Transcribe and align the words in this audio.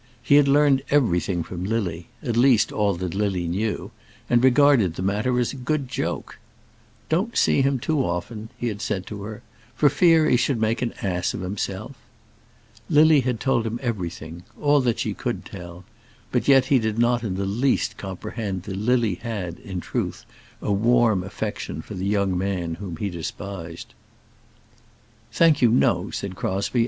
He 0.23 0.33
had 0.37 0.47
learned 0.47 0.81
everything 0.89 1.43
from 1.43 1.63
Lily, 1.63 2.07
all, 2.23 2.29
at 2.29 2.35
least, 2.35 2.69
that 2.69 3.13
Lily 3.13 3.47
knew, 3.47 3.91
and 4.31 4.43
regarded 4.43 4.95
the 4.95 5.03
matter 5.03 5.31
rather 5.31 5.39
as 5.41 5.53
a 5.53 5.57
good 5.57 5.87
joke. 5.87 6.39
"Don't 7.07 7.37
see 7.37 7.61
him 7.61 7.77
too 7.77 7.99
often," 8.03 8.49
he 8.57 8.69
had 8.69 8.81
said 8.81 9.05
to 9.05 9.21
her, 9.21 9.43
"for 9.75 9.89
fear 9.89 10.27
he 10.27 10.37
should 10.37 10.59
make 10.59 10.81
an 10.81 10.95
ass 11.03 11.35
of 11.35 11.41
himself." 11.41 11.95
Lily 12.89 13.19
had 13.19 13.39
told 13.39 13.67
him 13.67 13.79
everything, 13.83 14.41
all 14.59 14.81
that 14.81 14.97
she 14.97 15.13
could 15.13 15.45
tell; 15.45 15.83
but 16.31 16.47
yet 16.47 16.65
he 16.65 16.79
did 16.79 16.97
not 16.97 17.23
in 17.23 17.35
the 17.35 17.45
least 17.45 17.95
comprehend 17.97 18.63
that 18.63 18.77
Lily 18.77 19.19
had, 19.21 19.59
in 19.59 19.79
truth, 19.79 20.25
a 20.63 20.71
warm 20.71 21.23
affection 21.23 21.79
for 21.79 21.93
the 21.93 22.07
young 22.07 22.35
man 22.35 22.73
whom 22.81 22.97
he 22.97 23.11
despised. 23.11 23.93
"Thank 25.31 25.61
you, 25.61 25.69
no," 25.69 26.09
said 26.09 26.35
Crosbie. 26.35 26.79